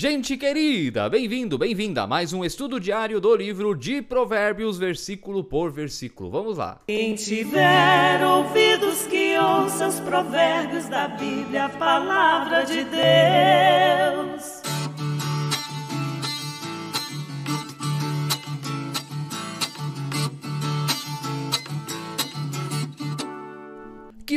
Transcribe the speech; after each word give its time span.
Gente 0.00 0.36
querida, 0.36 1.08
bem-vindo, 1.08 1.58
bem-vinda 1.58 2.02
a 2.04 2.06
mais 2.06 2.32
um 2.32 2.44
estudo 2.44 2.78
diário 2.78 3.20
do 3.20 3.34
livro 3.34 3.74
de 3.74 4.00
Provérbios, 4.00 4.78
versículo 4.78 5.42
por 5.42 5.72
versículo. 5.72 6.30
Vamos 6.30 6.56
lá. 6.56 6.78
Quem 6.86 7.16
tiver 7.16 8.24
ouvidos 8.24 9.08
que 9.08 9.36
ouça 9.36 9.88
os 9.88 9.98
provérbios 9.98 10.88
da 10.88 11.08
Bíblia, 11.08 11.64
a 11.64 11.68
palavra 11.68 12.62
de 12.62 12.84
Deus. 12.84 14.27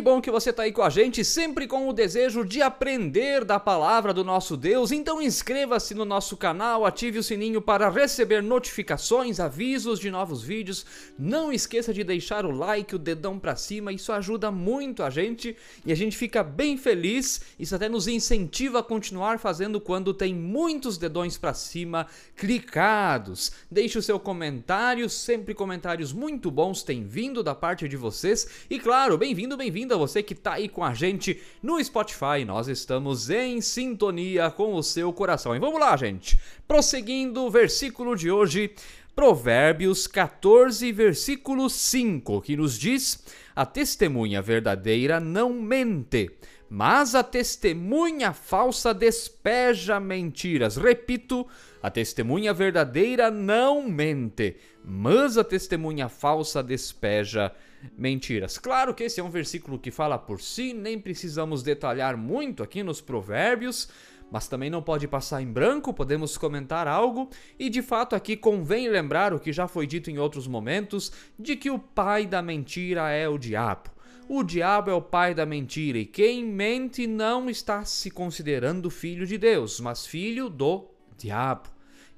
Bom 0.01 0.19
que 0.19 0.31
você 0.31 0.49
está 0.49 0.63
aí 0.63 0.71
com 0.71 0.81
a 0.81 0.89
gente, 0.89 1.23
sempre 1.23 1.67
com 1.67 1.87
o 1.87 1.93
desejo 1.93 2.43
de 2.43 2.59
aprender 2.59 3.45
da 3.45 3.59
palavra 3.59 4.11
do 4.11 4.23
nosso 4.23 4.57
Deus. 4.57 4.91
Então 4.91 5.21
inscreva-se 5.21 5.93
no 5.93 6.03
nosso 6.03 6.35
canal, 6.35 6.87
ative 6.87 7.19
o 7.19 7.23
sininho 7.23 7.61
para 7.61 7.87
receber 7.87 8.41
notificações, 8.41 9.39
avisos 9.39 9.99
de 9.99 10.09
novos 10.09 10.41
vídeos. 10.41 10.87
Não 11.19 11.53
esqueça 11.53 11.93
de 11.93 12.03
deixar 12.03 12.47
o 12.47 12.51
like, 12.51 12.95
o 12.95 12.97
dedão 12.97 13.37
para 13.37 13.55
cima, 13.55 13.93
isso 13.93 14.11
ajuda 14.11 14.49
muito 14.49 15.03
a 15.03 15.11
gente 15.11 15.55
e 15.85 15.91
a 15.91 15.95
gente 15.95 16.17
fica 16.17 16.41
bem 16.41 16.77
feliz. 16.77 17.41
Isso 17.59 17.75
até 17.75 17.87
nos 17.87 18.07
incentiva 18.07 18.79
a 18.79 18.83
continuar 18.83 19.37
fazendo 19.37 19.79
quando 19.79 20.15
tem 20.15 20.33
muitos 20.33 20.97
dedões 20.97 21.37
para 21.37 21.53
cima 21.53 22.07
clicados. 22.35 23.51
Deixe 23.69 23.99
o 23.99 24.01
seu 24.01 24.19
comentário, 24.19 25.07
sempre 25.07 25.53
comentários 25.53 26.11
muito 26.11 26.49
bons 26.49 26.81
têm 26.81 27.03
vindo 27.03 27.43
da 27.43 27.53
parte 27.53 27.87
de 27.87 27.95
vocês. 27.95 28.65
E 28.67 28.79
claro, 28.79 29.15
bem-vindo, 29.15 29.55
bem-vindo 29.55 29.90
bem-vindo 29.91 29.95
a 29.95 29.97
você 29.97 30.23
que 30.23 30.33
está 30.33 30.53
aí 30.53 30.69
com 30.69 30.83
a 30.83 30.93
gente 30.93 31.41
no 31.61 31.83
Spotify. 31.83 32.45
Nós 32.45 32.67
estamos 32.67 33.29
em 33.29 33.59
sintonia 33.59 34.49
com 34.49 34.75
o 34.75 34.83
seu 34.83 35.11
coração. 35.11 35.55
E 35.55 35.59
vamos 35.59 35.79
lá, 35.79 35.95
gente. 35.97 36.39
Prosseguindo 36.67 37.41
o 37.41 37.49
versículo 37.49 38.15
de 38.15 38.31
hoje, 38.31 38.73
Provérbios 39.13 40.07
14, 40.07 40.91
versículo 40.91 41.69
5, 41.69 42.41
que 42.41 42.55
nos 42.55 42.79
diz: 42.79 43.23
A 43.55 43.65
testemunha 43.65 44.41
verdadeira 44.41 45.19
não 45.19 45.53
mente, 45.53 46.31
mas 46.69 47.13
a 47.13 47.23
testemunha 47.23 48.31
falsa 48.31 48.93
despeja 48.93 49.99
mentiras. 49.99 50.77
Repito, 50.77 51.45
a 51.83 51.89
testemunha 51.89 52.53
verdadeira 52.53 53.29
não 53.29 53.87
mente, 53.87 54.55
mas 54.83 55.37
a 55.37 55.43
testemunha 55.43 56.09
falsa 56.09 56.63
despeja 56.63 57.51
mentiras. 57.97 58.57
Claro 58.57 58.93
que 58.93 59.03
esse 59.03 59.19
é 59.19 59.23
um 59.23 59.29
versículo 59.29 59.79
que 59.79 59.91
fala 59.91 60.17
por 60.17 60.41
si, 60.41 60.73
nem 60.73 60.99
precisamos 60.99 61.63
detalhar 61.63 62.15
muito 62.15 62.61
aqui 62.63 62.83
nos 62.83 63.01
provérbios, 63.01 63.89
mas 64.31 64.47
também 64.47 64.69
não 64.69 64.81
pode 64.81 65.07
passar 65.07 65.41
em 65.41 65.51
branco, 65.51 65.93
podemos 65.93 66.37
comentar 66.37 66.87
algo, 66.87 67.29
e 67.59 67.69
de 67.69 67.81
fato 67.81 68.15
aqui 68.15 68.37
convém 68.37 68.87
lembrar 68.87 69.33
o 69.33 69.39
que 69.39 69.51
já 69.51 69.67
foi 69.67 69.85
dito 69.85 70.09
em 70.09 70.17
outros 70.17 70.47
momentos, 70.47 71.11
de 71.37 71.55
que 71.55 71.69
o 71.69 71.77
pai 71.77 72.25
da 72.25 72.41
mentira 72.41 73.09
é 73.09 73.27
o 73.27 73.37
diabo. 73.37 73.91
O 74.29 74.43
diabo 74.43 74.89
é 74.89 74.93
o 74.93 75.01
pai 75.01 75.33
da 75.35 75.45
mentira, 75.45 75.97
e 75.97 76.05
quem 76.05 76.45
mente 76.45 77.05
não 77.05 77.49
está 77.49 77.83
se 77.83 78.09
considerando 78.09 78.89
filho 78.89 79.27
de 79.27 79.37
Deus, 79.37 79.81
mas 79.81 80.07
filho 80.07 80.49
do 80.49 80.87
diabo. 81.17 81.69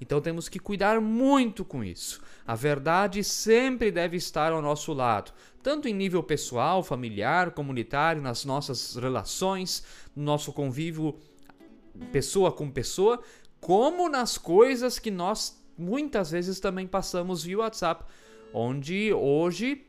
Então 0.04 0.20
temos 0.20 0.50
que 0.50 0.60
cuidar 0.60 1.00
muito 1.00 1.64
com 1.64 1.82
isso. 1.82 2.22
A 2.46 2.56
verdade 2.56 3.24
sempre 3.24 3.90
deve 3.90 4.18
estar 4.18 4.52
ao 4.52 4.62
nosso 4.62 4.92
lado, 4.92 5.32
tanto 5.64 5.88
em 5.88 5.94
nível 5.94 6.22
pessoal, 6.22 6.84
familiar, 6.84 7.52
comunitário, 7.52 8.22
nas 8.22 8.44
nossas 8.44 8.98
relações, 8.98 9.82
no 10.14 10.24
nosso 10.24 10.52
convívio 10.52 11.16
pessoa 12.12 12.52
com 12.52 12.70
pessoa, 12.70 13.22
como 13.62 14.10
nas 14.10 14.38
coisas 14.38 15.00
que 15.00 15.10
nós 15.10 15.64
muitas 15.78 16.32
vezes 16.32 16.60
também 16.60 16.86
passamos 16.86 17.42
via 17.42 17.60
WhatsApp, 17.60 18.04
onde 18.54 19.14
hoje 19.14 19.86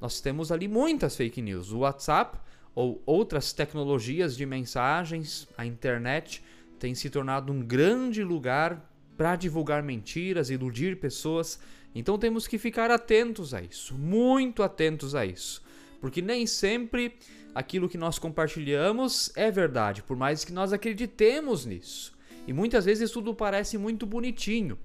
nós 0.00 0.18
temos 0.18 0.50
ali 0.50 0.66
muitas 0.66 1.14
fake 1.14 1.42
news. 1.42 1.72
O 1.72 1.80
WhatsApp 1.80 2.38
ou 2.74 3.02
outras 3.04 3.52
tecnologias 3.52 4.34
de 4.34 4.46
mensagens, 4.46 5.46
a 5.58 5.66
internet 5.66 6.42
tem 6.78 6.94
se 6.94 7.10
tornado 7.10 7.52
um 7.52 7.60
grande 7.60 8.24
lugar 8.24 8.87
para 9.18 9.34
divulgar 9.34 9.82
mentiras, 9.82 10.48
iludir 10.48 11.00
pessoas. 11.00 11.58
Então 11.92 12.16
temos 12.16 12.46
que 12.46 12.56
ficar 12.56 12.88
atentos 12.88 13.52
a 13.52 13.60
isso, 13.60 13.96
muito 13.96 14.62
atentos 14.62 15.14
a 15.16 15.26
isso, 15.26 15.60
porque 16.00 16.22
nem 16.22 16.46
sempre 16.46 17.14
aquilo 17.52 17.88
que 17.88 17.98
nós 17.98 18.16
compartilhamos 18.16 19.32
é 19.34 19.50
verdade, 19.50 20.04
por 20.04 20.16
mais 20.16 20.44
que 20.44 20.52
nós 20.52 20.72
acreditemos 20.72 21.66
nisso. 21.66 22.16
E 22.46 22.52
muitas 22.52 22.84
vezes 22.84 23.10
tudo 23.10 23.34
parece 23.34 23.76
muito 23.76 24.06
bonitinho. 24.06 24.78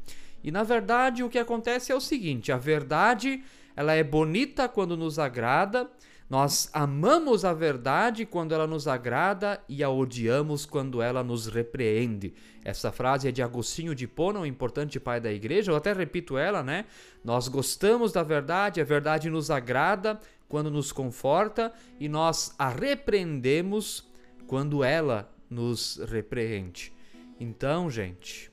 E 0.43 0.49
na 0.49 0.63
verdade 0.63 1.23
o 1.23 1.29
que 1.29 1.37
acontece 1.37 1.91
é 1.91 1.95
o 1.95 2.01
seguinte: 2.01 2.51
a 2.51 2.57
verdade 2.57 3.43
ela 3.75 3.93
é 3.93 4.03
bonita 4.03 4.67
quando 4.67 4.97
nos 4.97 5.19
agrada, 5.19 5.89
nós 6.33 6.67
amamos 6.73 7.45
a 7.45 7.53
verdade 7.53 8.25
quando 8.25 8.55
ela 8.55 8.65
nos 8.65 8.87
agrada 8.87 9.61
e 9.69 9.83
a 9.83 9.89
odiamos 9.91 10.65
quando 10.65 10.99
ela 10.99 11.23
nos 11.23 11.45
repreende. 11.45 12.33
Essa 12.65 12.91
frase 12.91 13.27
é 13.27 13.31
de 13.31 13.43
Agostinho 13.43 13.93
de 13.93 14.07
Pona, 14.07 14.39
um 14.39 14.45
importante 14.47 14.99
pai 14.99 15.21
da 15.21 15.31
igreja. 15.31 15.71
Eu 15.71 15.75
até 15.75 15.93
repito 15.93 16.35
ela, 16.35 16.63
né? 16.63 16.85
Nós 17.23 17.47
gostamos 17.47 18.11
da 18.11 18.23
verdade, 18.23 18.81
a 18.81 18.83
verdade 18.83 19.29
nos 19.29 19.51
agrada 19.51 20.19
quando 20.49 20.71
nos 20.71 20.91
conforta 20.91 21.71
e 21.99 22.09
nós 22.09 22.55
a 22.57 22.67
repreendemos 22.67 24.03
quando 24.47 24.83
ela 24.83 25.31
nos 25.47 25.97
repreende. 25.97 26.91
Então, 27.39 27.91
gente, 27.91 28.51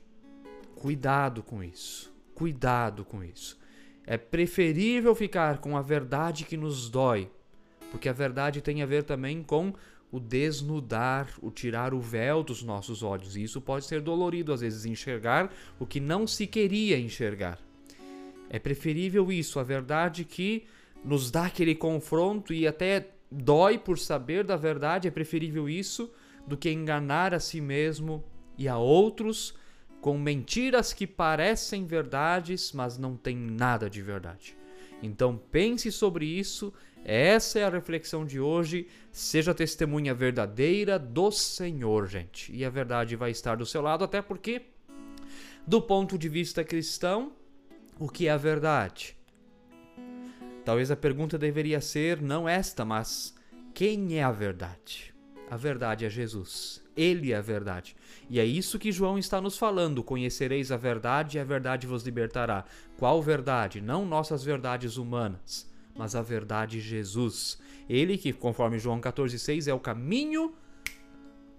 cuidado 0.74 1.42
com 1.42 1.64
isso. 1.64 2.14
Cuidado 2.34 3.06
com 3.06 3.24
isso. 3.24 3.58
É 4.06 4.18
preferível 4.18 5.14
ficar 5.14 5.60
com 5.60 5.78
a 5.78 5.80
verdade 5.80 6.44
que 6.44 6.58
nos 6.58 6.90
dói 6.90 7.30
porque 7.90 8.08
a 8.08 8.12
verdade 8.12 8.60
tem 8.60 8.82
a 8.82 8.86
ver 8.86 9.04
também 9.04 9.42
com 9.42 9.72
o 10.12 10.18
desnudar, 10.18 11.28
o 11.40 11.50
tirar 11.50 11.94
o 11.94 12.00
véu 12.00 12.42
dos 12.42 12.62
nossos 12.62 13.02
olhos. 13.02 13.36
E 13.36 13.42
isso 13.42 13.60
pode 13.60 13.84
ser 13.84 14.00
dolorido, 14.00 14.52
às 14.52 14.60
vezes, 14.60 14.84
enxergar 14.84 15.52
o 15.78 15.86
que 15.86 16.00
não 16.00 16.26
se 16.26 16.46
queria 16.46 16.98
enxergar. 16.98 17.58
É 18.48 18.58
preferível 18.58 19.30
isso, 19.30 19.60
a 19.60 19.62
verdade 19.62 20.24
que 20.24 20.64
nos 21.04 21.30
dá 21.30 21.46
aquele 21.46 21.74
confronto 21.74 22.52
e 22.52 22.66
até 22.66 23.10
dói 23.30 23.78
por 23.78 23.98
saber 23.98 24.44
da 24.44 24.56
verdade, 24.56 25.06
é 25.06 25.10
preferível 25.10 25.68
isso 25.68 26.10
do 26.46 26.56
que 26.56 26.70
enganar 26.70 27.32
a 27.32 27.38
si 27.38 27.60
mesmo 27.60 28.24
e 28.58 28.66
a 28.66 28.76
outros 28.76 29.54
com 30.00 30.18
mentiras 30.18 30.92
que 30.92 31.06
parecem 31.06 31.84
verdades, 31.84 32.72
mas 32.72 32.98
não 32.98 33.16
têm 33.16 33.36
nada 33.36 33.88
de 33.88 34.02
verdade. 34.02 34.56
Então 35.02 35.40
pense 35.50 35.92
sobre 35.92 36.26
isso 36.26 36.72
essa 37.12 37.58
é 37.58 37.64
a 37.64 37.68
reflexão 37.68 38.24
de 38.24 38.38
hoje. 38.38 38.86
Seja 39.10 39.52
testemunha 39.52 40.14
verdadeira 40.14 40.96
do 40.96 41.32
Senhor, 41.32 42.06
gente. 42.06 42.54
E 42.54 42.64
a 42.64 42.70
verdade 42.70 43.16
vai 43.16 43.32
estar 43.32 43.56
do 43.56 43.66
seu 43.66 43.82
lado, 43.82 44.04
até 44.04 44.22
porque, 44.22 44.62
do 45.66 45.82
ponto 45.82 46.16
de 46.16 46.28
vista 46.28 46.62
cristão, 46.62 47.32
o 47.98 48.08
que 48.08 48.28
é 48.28 48.30
a 48.30 48.36
verdade? 48.36 49.16
Talvez 50.64 50.92
a 50.92 50.96
pergunta 50.96 51.36
deveria 51.36 51.80
ser 51.80 52.22
não 52.22 52.48
esta, 52.48 52.84
mas 52.84 53.34
quem 53.74 54.16
é 54.16 54.22
a 54.22 54.30
verdade? 54.30 55.12
A 55.50 55.56
verdade 55.56 56.04
é 56.04 56.08
Jesus. 56.08 56.80
Ele 56.96 57.32
é 57.32 57.36
a 57.38 57.40
verdade. 57.40 57.96
E 58.28 58.38
é 58.38 58.44
isso 58.44 58.78
que 58.78 58.92
João 58.92 59.18
está 59.18 59.40
nos 59.40 59.58
falando: 59.58 60.04
conhecereis 60.04 60.70
a 60.70 60.76
verdade 60.76 61.38
e 61.38 61.40
a 61.40 61.44
verdade 61.44 61.88
vos 61.88 62.04
libertará. 62.04 62.64
Qual 62.96 63.20
verdade? 63.20 63.80
Não 63.80 64.06
nossas 64.06 64.44
verdades 64.44 64.96
humanas 64.96 65.68
mas 65.96 66.14
a 66.14 66.22
verdade 66.22 66.80
Jesus. 66.80 67.58
Ele 67.88 68.16
que, 68.16 68.32
conforme 68.32 68.78
João 68.78 69.00
14,6, 69.00 69.68
é 69.68 69.74
o 69.74 69.80
caminho, 69.80 70.54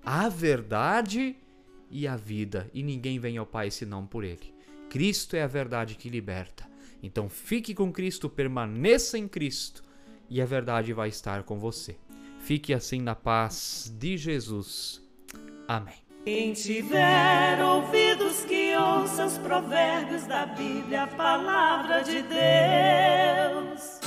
a 0.04 0.30
verdade 0.30 1.36
e 1.90 2.08
a 2.08 2.16
vida, 2.16 2.70
e 2.74 2.82
ninguém 2.82 3.20
vem 3.20 3.38
ao 3.38 3.46
Pai 3.46 3.70
senão 3.70 4.06
por 4.06 4.24
Ele. 4.24 4.54
Cristo 4.90 5.36
é 5.36 5.44
a 5.44 5.48
verdade 5.48 5.96
que 5.96 6.10
liberta. 6.10 6.70
Então 7.04 7.30
fique 7.30 7.74
com 7.74 7.92
Cristo, 7.92 8.30
permaneça 8.30 9.18
em 9.18 9.28
Cristo, 9.28 9.84
e 10.30 10.42
a 10.42 10.46
verdade 10.46 10.94
vai 10.94 11.10
estar 11.10 11.44
com 11.44 11.60
você. 11.60 11.98
Fique 12.40 12.74
assim 12.74 13.02
na 13.02 13.16
paz 13.16 13.94
de 13.98 14.18
Jesus. 14.18 15.02
Amém. 15.68 15.96
Quem 16.24 16.54
tiver 16.54 17.64
ouvidos 17.64 18.44
que 18.46 18.76
ouça 18.76 19.26
os 19.26 19.38
provérbios 19.40 20.28
da 20.28 20.46
Bíblia, 20.46 21.04
a 21.04 21.08
palavra 21.08 22.04
de 22.04 22.22
Deus. 22.22 24.01